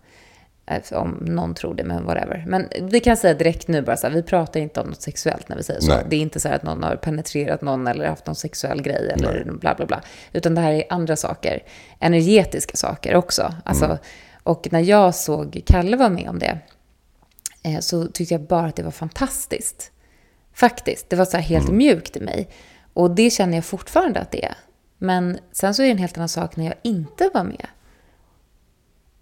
[0.66, 2.44] eh, om någon tror det, men whatever.
[2.46, 5.48] Men vi kan säga direkt nu bara så här, vi pratar inte om något sexuellt
[5.48, 5.88] när vi säger så.
[5.88, 6.04] Nej.
[6.08, 9.44] Det är inte så att någon har penetrerat någon eller haft någon sexuell grej eller
[9.46, 9.54] Nej.
[9.54, 10.02] bla bla bla.
[10.32, 11.62] Utan det här är andra saker,
[11.98, 13.54] energetiska saker också.
[13.64, 13.98] Alltså, mm.
[14.42, 16.58] Och när jag såg Kalle vara med om det,
[17.62, 19.92] eh, så tyckte jag bara att det var fantastiskt.
[20.52, 21.10] Faktiskt.
[21.10, 21.76] Det var så helt mm.
[21.76, 22.48] mjukt i mig.
[22.92, 24.54] Och det känner jag fortfarande att det är.
[24.98, 27.66] Men sen så är det en helt annan sak när jag inte var med.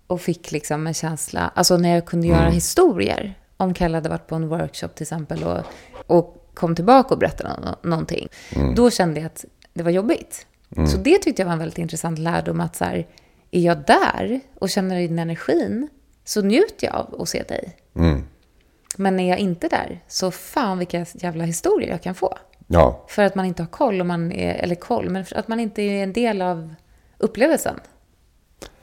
[0.06, 2.52] Och fick liksom en känsla, alltså när jag kunde göra mm.
[2.52, 3.34] historier.
[3.56, 5.64] Om Kalle hade varit på en workshop till exempel och,
[6.06, 8.28] och kom tillbaka och berättade någonting.
[8.56, 8.74] Mm.
[8.74, 10.46] Då kände jag att det var jobbigt.
[10.76, 10.88] Mm.
[10.88, 13.06] Så det tyckte jag var en väldigt intressant lärdom att så här,
[13.50, 15.88] är jag där och känner den energin
[16.24, 17.76] så njuter jag av att se dig.
[17.96, 18.24] Mm.
[18.96, 22.38] Men är jag inte där, så fan vilka jävla historier jag kan få.
[22.70, 23.04] Ja.
[23.08, 26.02] För att man inte har koll, man är, eller koll, men att man inte är
[26.02, 26.74] en del av
[27.18, 27.74] upplevelsen.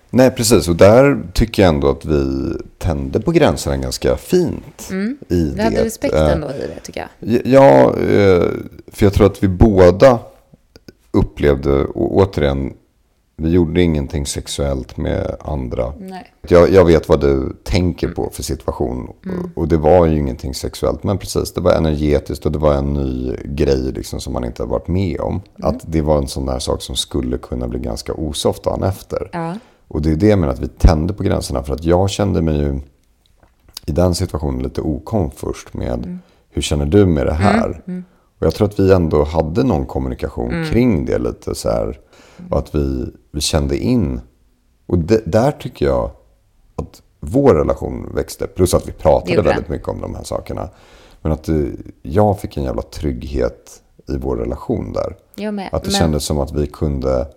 [0.10, 0.68] Nej, precis.
[0.68, 4.88] Och där tycker jag ändå att vi tände på gränserna ganska fint.
[4.92, 5.18] Mm.
[5.30, 5.64] I vi det.
[5.64, 7.42] hade respekt ändå i det, tycker jag.
[7.46, 8.50] Ja, eh,
[8.88, 10.20] för jag tror att vi båda
[11.12, 12.74] upplevde, och återigen,
[13.38, 15.94] vi gjorde ingenting sexuellt med andra.
[16.00, 16.34] Nej.
[16.48, 19.14] Jag, jag vet vad du tänker på för situation.
[19.26, 19.52] Mm.
[19.56, 21.04] Och det var ju ingenting sexuellt.
[21.04, 24.64] Men precis, det var energetiskt och det var en ny grej liksom som man inte
[24.64, 25.34] har varit med om.
[25.34, 25.70] Mm.
[25.70, 29.30] Att det var en sån där sak som skulle kunna bli ganska osoft dagen efter.
[29.34, 29.56] Ja.
[29.88, 31.64] Och det är det med att vi tände på gränserna.
[31.64, 32.80] För att jag kände mig ju
[33.86, 36.20] i den situationen lite okom först med mm.
[36.50, 37.66] hur känner du med det här?
[37.66, 37.82] Mm.
[37.88, 38.04] Mm.
[38.40, 40.70] Och jag tror att vi ändå hade någon kommunikation mm.
[40.70, 42.00] kring det lite så här.
[42.52, 44.22] Och att vi, vi kände in.
[44.86, 46.12] Och det, där tycker jag
[46.76, 48.48] att vår relation växte.
[48.48, 50.70] Plus att vi pratade väldigt mycket om de här sakerna.
[51.22, 51.72] Men att det,
[52.02, 55.52] jag fick en jävla trygghet i vår relation där.
[55.52, 56.00] Med, att det men...
[56.00, 57.28] kändes som att vi kunde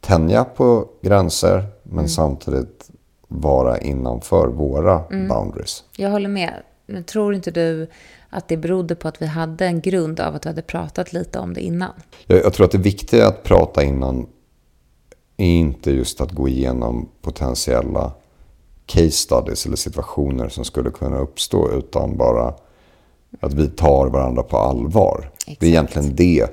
[0.00, 1.64] tänja på gränser.
[1.82, 2.08] Men mm.
[2.08, 2.90] samtidigt
[3.28, 5.28] vara innanför våra mm.
[5.28, 5.84] boundaries.
[5.96, 6.62] Jag håller med.
[6.86, 7.86] Men tror inte du
[8.30, 11.38] att det berodde på att vi hade en grund av att vi hade pratat lite
[11.38, 11.92] om det innan?
[12.26, 14.26] Jag, jag tror att det viktiga att prata innan
[15.36, 18.12] är inte just att gå igenom potentiella
[18.86, 22.54] case studies eller situationer som skulle kunna uppstå utan bara
[23.40, 25.30] att vi tar varandra på allvar.
[25.46, 25.60] Exakt.
[25.60, 26.46] Det är egentligen det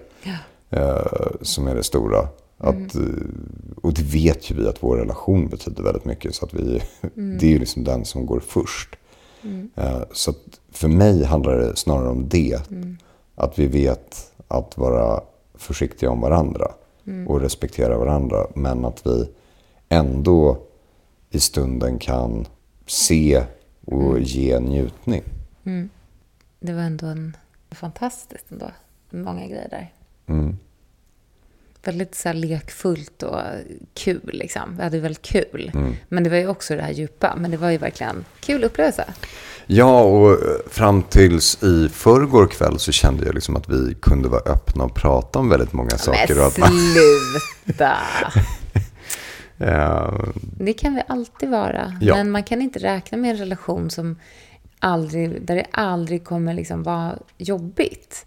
[0.70, 2.28] eh, som är det stora.
[2.58, 3.76] Att, mm.
[3.82, 6.36] Och det vet ju vi att vår relation betyder väldigt mycket.
[6.36, 6.82] Så att vi,
[7.18, 7.38] mm.
[7.38, 8.96] det är ju liksom den som går först.
[9.44, 9.70] Mm.
[10.12, 10.34] Så
[10.72, 12.72] för mig handlar det snarare om det.
[12.72, 12.98] Mm.
[13.36, 15.22] Att vi vet att vara
[15.56, 16.72] försiktiga om varandra
[17.08, 17.28] mm.
[17.28, 18.48] och respektera varandra.
[18.56, 19.30] Men att vi
[19.90, 20.58] ändå
[21.30, 22.48] i stunden kan
[22.88, 23.44] se
[23.86, 24.24] och mm.
[24.24, 25.24] ge njutning.
[25.64, 25.90] Mm.
[26.60, 27.38] Det var ändå en
[27.72, 28.72] fantastiskt ändå.
[29.10, 29.94] Många grejer där.
[31.84, 33.42] Väldigt så lekfullt och
[33.94, 34.30] kul.
[34.34, 34.76] Liksom.
[34.78, 35.72] Vi hade väldigt kul.
[35.74, 35.96] Mm.
[36.10, 37.36] Men det var ju också det här djupa.
[37.38, 39.06] Men det var ju verkligen kul upplevelse.
[39.66, 40.38] Ja, och
[40.70, 44.96] fram tills i förrgår kväll så kände jag liksom att vi kunde vara öppna och
[44.96, 46.36] prata om väldigt många saker.
[46.36, 47.98] Men sluta!
[49.58, 50.14] ja.
[50.60, 51.98] Det kan vi alltid vara.
[52.02, 52.16] Ja.
[52.16, 54.16] Men man kan inte räkna med en relation som
[54.80, 58.26] aldrig, där det aldrig kommer liksom vara jobbigt.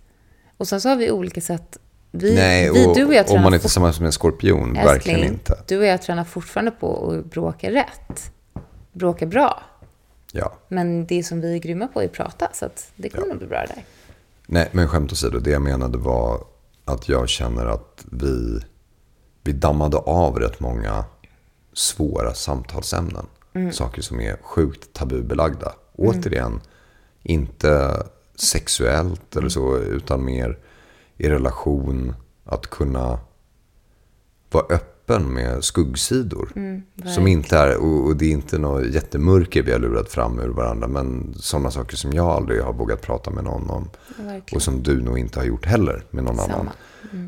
[0.57, 1.79] Och sen så har vi olika sätt
[2.17, 4.85] vi, Nej, vi, du och jag om man inte är tillsammans med en skorpion, älskling,
[4.85, 5.59] verkligen inte.
[5.67, 8.31] Du och jag tränar fortfarande på att bråka rätt.
[8.93, 9.63] Bråka bra.
[10.33, 10.53] Ja.
[10.69, 13.39] Men det som vi är grymma på är att prata, så att det kommer nog
[13.39, 13.85] bli bra där.
[14.47, 15.39] Nej, men skämt åsido.
[15.39, 16.41] Det jag menade var
[16.85, 18.61] att jag känner att vi,
[19.45, 21.05] vi dammade av rätt många
[21.73, 23.27] svåra samtalsämnen.
[23.73, 25.73] Saker som är sjukt tabubelagda.
[25.97, 26.61] Återigen,
[27.23, 28.03] inte
[28.35, 30.59] sexuellt eller så, utan mer
[31.17, 33.19] i relation att kunna
[34.51, 36.49] vara öppen med skuggsidor.
[37.15, 40.49] som inte är, och, och det är inte något jättemörker vi har lurat fram ur
[40.49, 43.89] varandra, men sådana saker som jag aldrig har vågat prata med någon om.
[44.19, 44.57] Verkligen.
[44.57, 46.55] Och som du nog inte har gjort heller med någon Samma.
[46.55, 46.73] annan.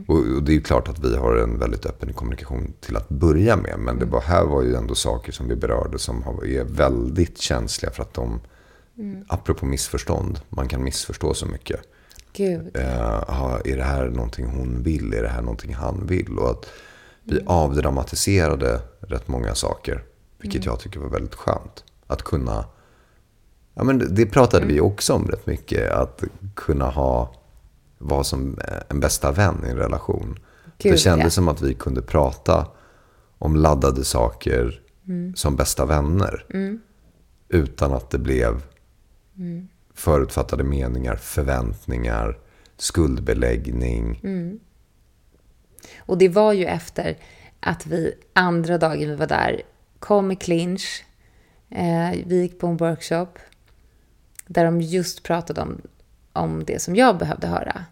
[0.06, 3.08] Och, och det är ju klart att vi har en väldigt öppen kommunikation till att
[3.08, 3.78] börja med.
[3.78, 7.38] Men det var, här var ju ändå saker som vi berörde som har, är väldigt
[7.38, 8.40] känsliga för att de,
[9.28, 11.80] apropå missförstånd, man kan missförstå så mycket.
[12.38, 12.76] Gud.
[12.76, 15.14] Eh, är det här någonting hon vill?
[15.14, 16.38] Är det här någonting han vill?
[16.38, 16.66] Och att
[17.24, 20.04] vi avdramatiserade rätt många saker.
[20.38, 21.84] Vilket jag tycker var väldigt skönt.
[22.06, 22.64] Att kunna...
[23.74, 25.90] Ja, men det, pratade vi också om rätt mycket.
[25.92, 26.22] Att
[26.54, 27.34] kunna ha...
[27.98, 30.38] Vara som en bästa vän i en relation.
[30.78, 31.30] Gud, det kändes ja.
[31.30, 32.66] som att vi kunde prata
[33.38, 34.80] om laddade saker
[35.34, 36.44] som bästa vänner.
[37.48, 38.62] Utan att det blev
[39.98, 42.38] förutfattade meningar, förväntningar,
[42.76, 44.20] skuldbeläggning.
[45.98, 47.16] Och det var ju efter
[47.60, 49.62] att vi andra dagen vi var där
[49.98, 51.04] kom i clinch.
[51.70, 53.26] Eh, vi gick på en workshop
[54.46, 55.80] där de just pratade om,
[56.32, 57.84] om det som jag behövde höra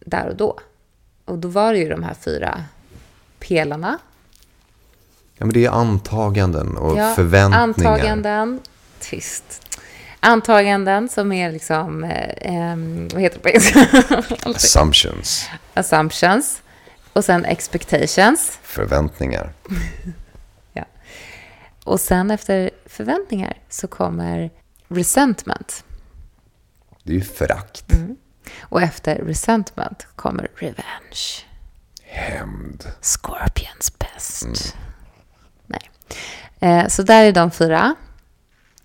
[0.00, 0.58] där och då.
[1.24, 2.64] Och då var det ju de här fyra
[3.38, 3.98] pelarna.
[5.38, 7.62] Ja, men det är antaganden och Ja, förväntningar.
[7.62, 8.60] Antaganden.
[9.00, 9.68] Tyst.
[10.24, 12.76] Antaganden som är liksom, eh,
[13.12, 13.86] vad heter det på engelska?
[14.50, 15.48] Assumptions.
[15.74, 16.62] Assumptions.
[17.12, 18.58] Och sen expectations.
[18.62, 19.52] Förväntningar.
[20.72, 20.84] Ja.
[21.84, 24.50] Och sen efter förväntningar så kommer
[24.88, 25.84] resentment.
[27.02, 27.84] Det är ju förakt.
[28.60, 31.44] Och efter resentment kommer revenge.
[32.02, 32.84] Hämnd.
[33.00, 34.76] Scorpions best.
[35.66, 35.90] Nej.
[36.60, 37.94] Eh, så där är de fyra.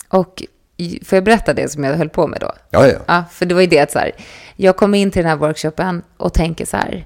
[0.10, 0.44] Och
[1.06, 2.52] får jag berätta det som jag höll på med då?
[2.70, 3.00] Ja, ja.
[3.08, 4.12] Ja, för det var ju det att så här,
[4.56, 7.06] jag kom in till den här workshopen och tänker så här,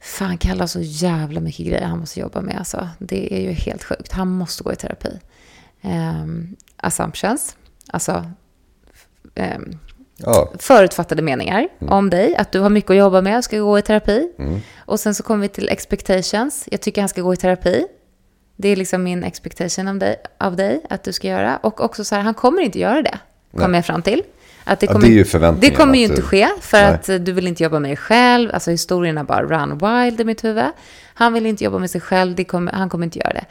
[0.00, 2.88] fan Kalle har så jävla mycket grejer han måste jobba med alltså.
[2.98, 4.12] Det är ju helt sjukt.
[4.12, 5.20] Han måste gå i terapi.
[5.82, 7.56] Um, assumptions,
[7.88, 8.30] alltså
[9.34, 9.78] ehm,
[10.16, 10.52] ja.
[10.58, 13.82] förutfattade meningar om dig, att du har mycket att jobba med och ska gå i
[13.82, 14.28] terapi.
[14.38, 14.60] Mm.
[14.76, 16.68] Och sen så kommer vi till expectations.
[16.70, 17.86] Jag tycker han ska gå i terapi.
[18.56, 21.56] Det är liksom min expectation av dig, av dig att du ska göra.
[21.56, 23.18] Och också så här, han kommer inte göra det,
[23.56, 24.22] kommer jag fram till.
[24.64, 26.94] Att det, Ja, kommer, det ju förväntningen det kommer ju inte ske, för Nej.
[26.94, 28.50] att du vill inte jobba med dig själv.
[28.54, 30.64] Alltså historierna bara run wild i mitt huvud.
[31.14, 33.44] Han vill inte jobba med sig själv, det kommer, han kommer inte göra det.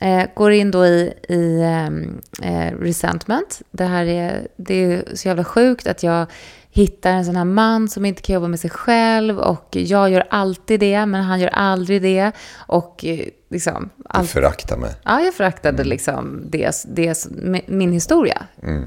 [0.00, 3.62] Eh, går in då i, i ehm, eh, resentment.
[3.70, 6.26] Det här är, det är så jävla sjukt att jag
[6.70, 10.26] hittar en sån här man som inte kan jobba med sig själv och jag gör
[10.30, 12.32] alltid det, men han gör aldrig det.
[12.56, 13.90] Och eh, liksom...
[13.96, 14.94] Du Allt, föraktar mig.
[15.04, 17.26] ja, jag föraktade liksom det, det,
[17.66, 18.46] min historia.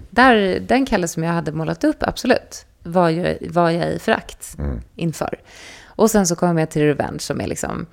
[0.09, 4.57] Där, den Kalle som jag hade målat upp, absolut, var, ju, var jag i förakt
[4.95, 5.39] inför.
[5.85, 7.85] Och sen så kom jag till revenge som är liksom,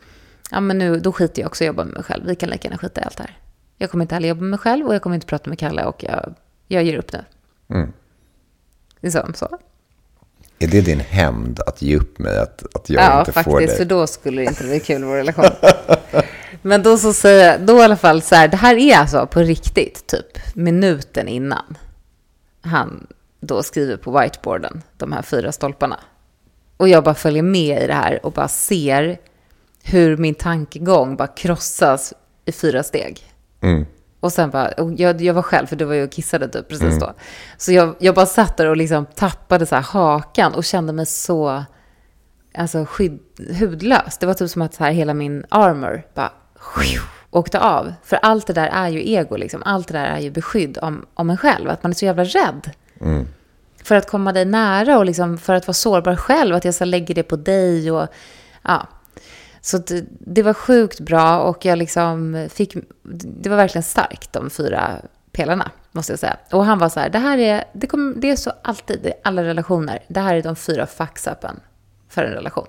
[0.51, 2.27] ja men nu, då skiter jag också i att jobba med mig själv.
[2.27, 3.39] Vi kan lika gärna skita i allt det här.
[3.77, 5.85] Jag kommer inte heller jobba med mig själv och jag kommer inte prata med Kalle
[5.85, 6.35] och jag,
[6.69, 7.25] jag ger upp nu.
[7.69, 7.93] Mm.
[9.01, 9.59] Liksom så.
[10.63, 12.39] Är det din hämnd att ge upp mig?
[12.39, 13.77] Att, att jag Ja, inte får faktiskt, dig?
[13.77, 15.45] för då skulle det inte bli kul vår relation.
[16.63, 19.27] Men då så säger jag, då i alla fall så här, det här är alltså
[19.27, 21.77] på riktigt, typ minuten innan
[22.63, 23.07] han
[23.41, 26.01] då skriver på whiteboarden, de här fyra stolparna.
[26.77, 29.19] Och jag bara följer med i det här och bara ser
[29.83, 33.23] hur min tankegång bara krossas i fyra steg.
[33.61, 33.87] Mm.
[34.21, 36.69] Och sen bara, och jag, jag var själv, för det var jag och kissade typ
[36.69, 37.13] precis då.
[37.57, 41.07] Så jag, jag bara satt där och liksom tappade så här hakan och kände mig
[41.07, 41.65] så
[42.55, 43.21] alltså, skydd,
[43.61, 44.19] hudlös.
[44.19, 46.33] Det var typ som att så här, hela min armor bara
[47.31, 47.93] åkte av.
[48.05, 49.63] För allt det där är ju ego, liksom.
[49.65, 51.71] allt det där är ju beskydd om, om en själv.
[51.71, 52.71] Att man är så jävla rädd.
[53.85, 56.55] För att komma dig nära och liksom, för att vara sårbar själv.
[56.55, 58.09] Att jag så lägger det på dig och
[58.63, 58.87] ja.
[59.61, 62.77] Så det, det var sjukt bra och jag liksom fick,
[63.43, 64.97] det var verkligen starkt de fyra
[65.33, 66.37] pelarna, måste jag säga.
[66.53, 69.13] Och han var så här, det här är, det, kommer, det är så alltid i
[69.25, 71.61] alla relationer, det här är de fyra faxappen
[72.09, 72.67] för en relation.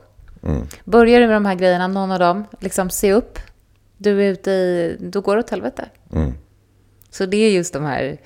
[0.84, 3.40] Börjar du med de här grejerna, någon av dem, liksom se upp,
[3.98, 5.90] du är ute i, då går det åt helvete.
[7.10, 8.18] Så det är just de här,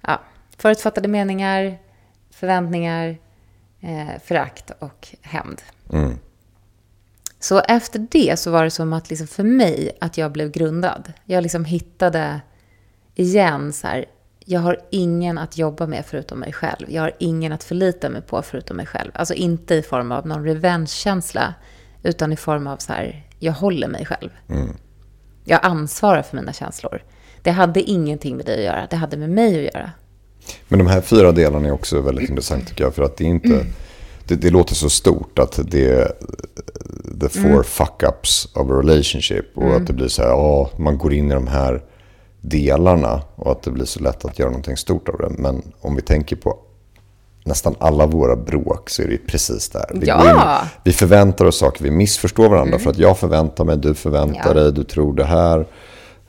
[0.00, 0.20] ja,
[0.58, 1.78] förutfattade meningar,
[2.30, 3.18] förväntningar,
[3.80, 5.62] eh, förakt och hämnd.
[7.40, 11.12] Så efter det så var det som att liksom för mig att jag blev grundad.
[11.24, 12.40] Jag liksom hittade
[13.14, 14.04] igen så här,
[14.44, 16.86] jag har ingen att jobba med förutom mig själv.
[16.88, 19.10] Jag har ingen att förlita mig på förutom mig själv.
[19.14, 21.54] Alltså inte i form av någon revenge-känsla,
[22.02, 24.30] utan i form av så här, jag håller mig själv.
[24.48, 24.76] Mm.
[25.44, 27.02] Jag ansvarar för mina känslor.
[27.42, 29.90] Det hade ingenting med dig att göra, det hade med mig att göra.
[30.68, 32.94] Men de här fyra delarna är också väldigt intressant tycker jag.
[32.94, 33.66] För att det är inte...
[34.30, 36.12] Det, det låter så stort att det är
[37.20, 39.44] the four fuck-ups of a relationship.
[39.58, 41.82] Och att det blir så här, ja, man går in i de här
[42.40, 43.22] delarna.
[43.36, 45.28] Och att det blir så lätt att göra någonting stort av det.
[45.38, 46.58] Men om vi tänker på
[47.44, 49.84] nästan alla våra bråk så är det precis där.
[49.94, 50.30] Vi, Ja.
[50.30, 52.78] in, vi förväntar oss saker, vi missförstår varandra.
[52.78, 54.62] För att jag förväntar mig, du förväntar Ja.
[54.62, 55.66] dig, du tror det här.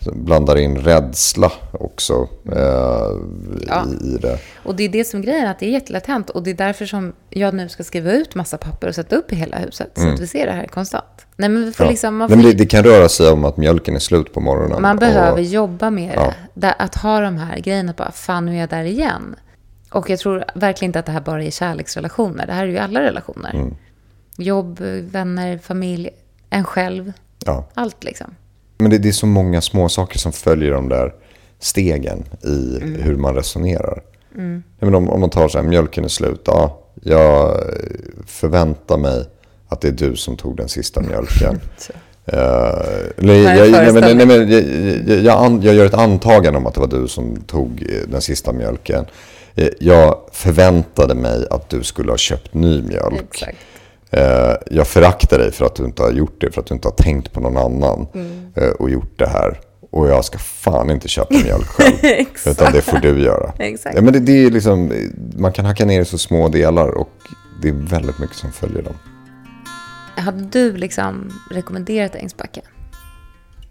[0.06, 2.60] Blandar in rädsla också eh,
[3.68, 3.86] Ja.
[4.02, 4.40] i, det.
[4.64, 6.30] Och det är det som är grejen, att det är jättelätt hänt.
[6.30, 9.32] Och det är därför som jag nu ska skriva ut massa papper och sätta upp
[9.34, 9.92] i hela huset.
[9.96, 11.26] Så att vi ser det här konstant.
[11.38, 11.88] Nej, men vi får Mm.
[11.88, 11.92] Ja.
[11.92, 14.34] liksom, man, Nej, får, men det, det kan röra sig om att mjölken är slut
[14.34, 14.82] på morgonen.
[14.82, 16.22] man och- behöver jobba med Ja.
[16.26, 16.36] det.
[16.54, 19.36] Där, att ha de här grejerna, bara fan nu är jag där igen.
[19.92, 22.48] Och jag tror verkligen inte att det här bara är kärleksrelationer.
[22.48, 23.54] Det här är ju alla relationer.
[23.54, 23.76] Mm.
[24.38, 24.80] Jobb,
[25.12, 26.10] vänner, familj,
[26.50, 27.14] en själv.
[27.46, 27.68] Ja.
[27.74, 28.36] Allt liksom.
[28.82, 31.14] Men det, det är så många små saker som följer de där
[31.60, 33.02] stegen i Mm.
[33.02, 34.02] hur man resonerar.
[34.80, 36.42] Jag menar, om, om man tar så här, mjölken är slut.
[36.46, 37.58] Ja, jag
[38.28, 39.26] förväntar mig
[39.68, 41.60] att det är du som tog den sista mjölken.
[42.26, 48.22] Jag, men, men, gör ett antagande om att det var du som tog eh, den
[48.22, 49.06] sista mjölken.
[49.56, 53.22] Eh, Jag förväntade mig att du skulle ha köpt ny mjölk.
[53.32, 53.58] Exakt.
[54.10, 56.88] Eh, jag föraktar dig för att du inte har gjort det, för att du inte
[56.88, 58.31] har tänkt på någon annan Mm.
[58.56, 59.60] Eh, och gjort det här.
[59.90, 61.96] Och jag ska fan inte köpa mjölk själv.
[62.48, 63.54] Utan det får du göra.
[63.58, 63.96] Exakt.
[63.96, 64.92] Ja, men det, det är liksom,
[65.38, 67.10] man kan hacka ner i så små delar och
[67.62, 68.94] det är väldigt mycket som följer dem.
[70.16, 72.62] Hade du liksom rekommenderat Ängsbacka?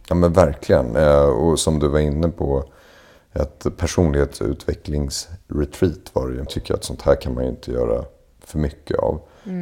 [0.08, 0.96] Ja men verkligen.
[0.96, 2.64] Eh, Och som du var inne på,
[3.34, 6.38] ett personlighetsutvecklingsretreat var det ju.
[6.38, 8.04] Jag tycker att sånt här kan man ju inte göra
[8.44, 9.20] för mycket av.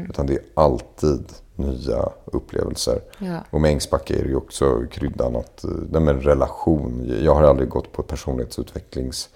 [0.08, 1.24] Utan det är alltid
[1.58, 3.00] nya upplevelser.
[3.18, 3.44] Ja.
[3.50, 7.16] Och med Ängsbacka är det ju också kryddan att, eh, nej men relation.
[7.22, 9.28] Jag har aldrig gått på personlighetsutvecklings,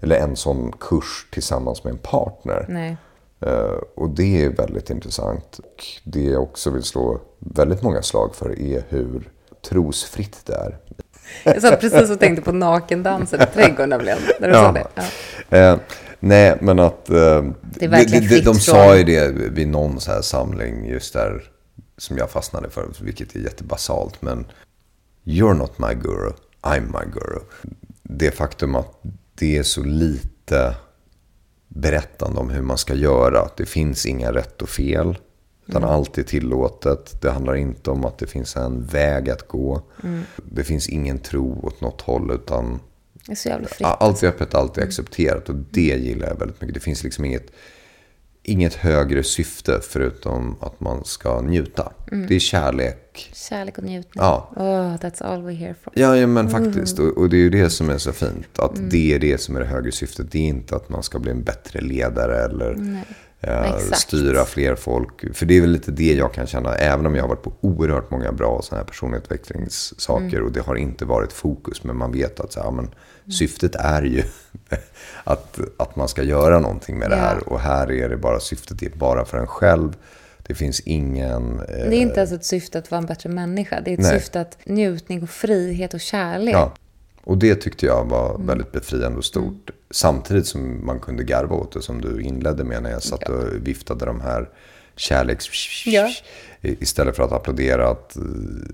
[0.00, 2.66] eller en sån kurs tillsammans med en partner.
[2.68, 2.96] Nej.
[3.40, 5.58] Eh, och det är väldigt intressant.
[5.58, 9.30] Och det jag också vill slå väldigt många slag för är hur
[9.68, 10.78] trosfritt det är.
[11.44, 14.62] Jag satt precis och tänkte på nakendansen i trädgården nämligen, när du Ja.
[14.62, 14.86] sa det.
[15.48, 15.56] Ja.
[15.58, 15.78] Eh,
[16.20, 17.10] nej, men att...
[17.10, 20.84] Eh, Det är verkligen de, de från- sa ju det vid någon så här samling
[20.88, 21.42] just där
[21.96, 24.22] som jag fastnade för, vilket är jättebasalt.
[24.22, 24.46] Men
[25.24, 27.40] you're not my guru, I'm my guru.
[28.02, 29.02] Det faktum att
[29.34, 30.76] det är så lite
[31.68, 33.48] berättande om hur man ska göra.
[33.56, 35.18] Det finns inga rätt och fel.
[35.66, 37.22] Utan allt är tillåtet.
[37.22, 39.82] Det handlar inte om att det finns en väg att gå.
[40.36, 42.30] Det finns ingen tro åt något håll.
[42.30, 42.80] Utan
[43.28, 46.74] är Allt är öppet, allt är accepterat och det gillar jag väldigt mycket.
[46.74, 47.52] Det finns liksom inget,
[48.42, 51.92] inget högre syfte förutom att man ska njuta.
[52.28, 53.30] Det är kärlek.
[53.34, 54.12] Kärlek och njutning.
[54.24, 54.50] Ja.
[54.56, 55.92] Oh, that's all we're here for.
[55.96, 56.98] Ja, ja men faktiskt.
[56.98, 58.58] Och, och det är ju det som är så fint.
[58.58, 58.88] Att Mm.
[58.90, 60.32] det är det som är det högre syftet.
[60.32, 62.76] Det är inte att man ska bli en bättre ledare eller
[63.40, 65.36] eh, styra fler folk.
[65.36, 66.74] För det är väl lite det jag kan känna.
[66.74, 70.26] Även om jag har varit på oerhört många bra sådana här.
[70.36, 70.44] Mm.
[70.46, 71.84] Och det har inte varit fokus.
[71.84, 72.90] Men man vet att så här, men,
[73.30, 74.22] syftet är ju
[75.24, 77.22] att, att man ska göra någonting med det Ja.
[77.22, 77.48] här.
[77.48, 79.96] Och här är det bara syftet är bara för en själv.
[80.46, 81.58] Det finns ingen...
[81.58, 83.80] eh, Det är inte ens ett syfte att vara en bättre människa.
[83.80, 84.20] Det är ett Nej.
[84.20, 86.54] syfte att njutning och frihet och kärlek.
[86.54, 86.72] Ja,
[87.24, 88.46] och det tyckte jag var Mm.
[88.46, 89.70] väldigt befriande och stort.
[89.90, 93.44] Samtidigt som man kunde garva åt det som du inledde med när jag satt och
[93.66, 94.48] viftade de här
[94.96, 95.46] kärleks...
[95.86, 96.08] Ja.
[96.60, 98.16] Istället för att applådera att,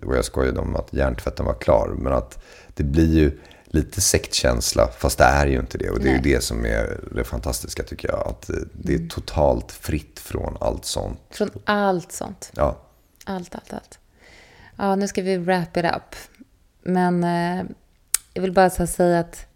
[0.04, 1.94] och jag skojade om att hjärntvätten var klar.
[1.98, 3.30] Men att det blir ju
[3.70, 5.90] lite sektkänsla, fast det är ju inte det.
[5.90, 8.26] Och det är ju det som är det fantastiska tycker jag.
[8.28, 11.20] Att det är totalt fritt från allt sånt.
[11.30, 12.50] Från allt sånt.
[12.54, 12.84] Ja,
[13.28, 13.98] Allt, allt, allt.
[14.76, 16.16] Ja, nu ska vi wrap it up.
[16.82, 17.64] Men eh,
[18.34, 19.46] jag vill bara säga att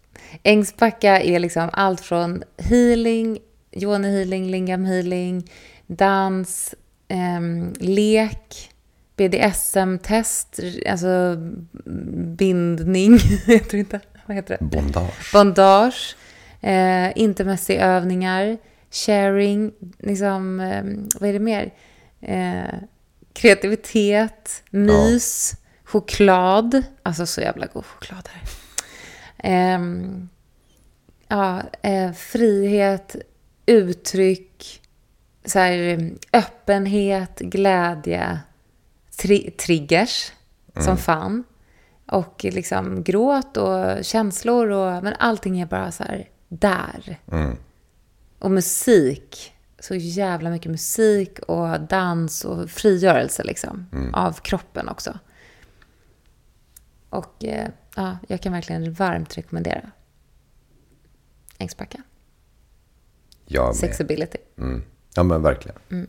[0.43, 3.39] Ängsbacka är liksom allt från healing,
[3.71, 5.51] Yoni healing, lingam healing,
[5.87, 6.75] dans,
[7.07, 8.72] ehm, lek,
[9.17, 10.59] BDSM-test,
[10.89, 11.35] alltså
[12.37, 14.65] bindning, tror inte, vad heter det?
[14.65, 15.31] bondage.
[15.33, 16.15] Bondage,
[16.61, 18.57] eh, intermässiövningar,
[18.91, 20.83] sharing, liksom, eh,
[21.19, 21.73] vad är det mer?
[22.21, 22.73] Eh,
[23.33, 25.53] kreativitet, mys,
[25.83, 26.83] choklad.
[27.03, 28.43] Alltså så jävla god choklad här.
[29.37, 30.29] Ehm,
[31.27, 33.15] ja, eh, frihet,
[33.65, 34.81] uttryck,
[35.45, 38.39] så här, öppenhet, glädje,
[39.17, 40.31] tri- triggers
[40.83, 41.43] som fan.
[42.07, 47.19] Och liksom gråt och känslor och, men allting är bara så här där.
[48.39, 49.53] Och musik.
[49.79, 53.85] Så jävla mycket musik och dans och frigörelse liksom.
[54.13, 55.19] Av kroppen också.
[57.09, 59.91] Och eh, ja, jag kan verkligen varmt rekommendera
[61.57, 62.03] Ängsbacka.
[63.45, 63.75] Jag med.
[63.75, 64.37] Sexability.
[64.57, 64.83] Mm.
[65.15, 66.07] Ja, men verkligen.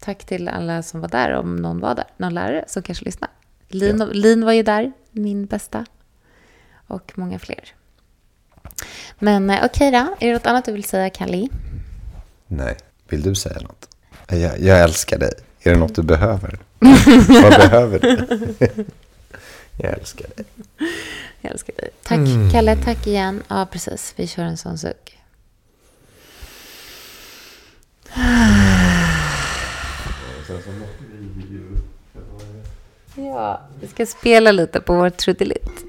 [0.00, 2.06] Tack till alla som var där, om någon var där.
[2.16, 3.30] Någon lärare som kanske lyssnar.
[3.68, 5.86] Lin, Lin var ju där, min bästa.
[6.86, 7.74] Och många fler.
[9.18, 11.48] Men eh, okej då, är det något annat du vill säga, Kalli?
[12.46, 12.76] Nej.
[13.08, 13.88] Vill du säga något?
[14.28, 15.32] Jag, jag älskar dig.
[15.62, 16.58] Är det något du behöver?
[17.42, 18.26] Vad behöver du?
[19.78, 20.44] jag älskar dig.
[21.40, 21.90] Jag älskar dig.
[22.02, 22.76] Tack, Kalle.
[22.76, 23.42] Tack igen.
[23.48, 24.14] Ja, precis.
[24.16, 25.18] Vi kör en sån suck.
[33.16, 35.84] Ja, vi ska spela lite på vår trudelutt.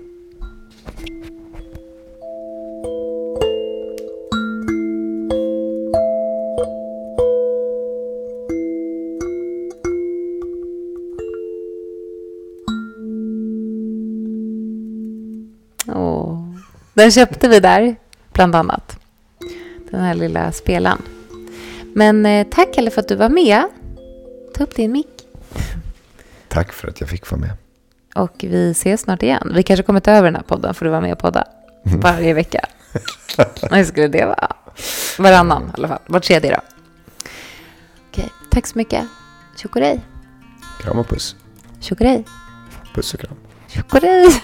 [16.96, 17.96] Den köpte vi där,
[18.34, 18.98] bland annat.
[19.92, 21.02] Den här lilla spelaren.
[21.94, 23.64] Men eh, tack Kalle för att du var med.
[24.56, 25.08] Ta upp din mick.
[26.48, 27.58] Tack för att jag fick vara med.
[28.16, 29.52] Och vi ses snart igen.
[29.56, 31.48] Vi kanske kommer ta över den här podden för du var med och podda.
[31.84, 32.66] Varje vecka.
[33.72, 34.56] Hur skulle det vara?
[35.20, 36.00] Varannan i alla fall.
[36.08, 36.62] Var tredje då.
[38.12, 39.04] Okej, tack så mycket.
[39.58, 40.06] Tjokorej.
[40.82, 41.36] Kram och puss.
[41.80, 42.26] Tjokorej.
[42.94, 43.36] Puss och kram.
[43.68, 44.44] Tjokorej.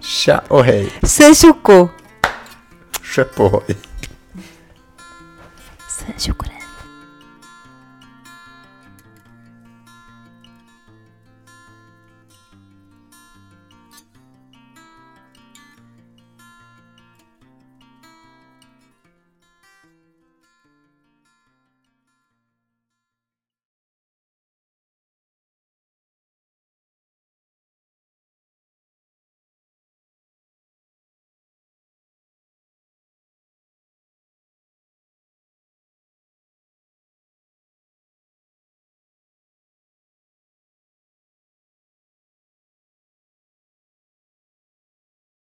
[0.00, 0.92] Tja och hej.
[1.02, 1.88] Säg tjoko.
[3.02, 3.76] Skepp ohoj.
[5.90, 6.53] Säg tjokorej.